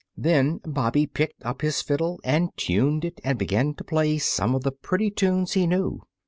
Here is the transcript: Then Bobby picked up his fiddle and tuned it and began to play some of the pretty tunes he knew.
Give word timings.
Then 0.17 0.61
Bobby 0.63 1.05
picked 1.05 1.43
up 1.45 1.61
his 1.61 1.83
fiddle 1.83 2.19
and 2.23 2.49
tuned 2.57 3.05
it 3.05 3.21
and 3.23 3.37
began 3.37 3.75
to 3.75 3.83
play 3.83 4.17
some 4.17 4.55
of 4.55 4.63
the 4.63 4.71
pretty 4.71 5.11
tunes 5.11 5.51
he 5.53 5.67
knew. 5.67 6.01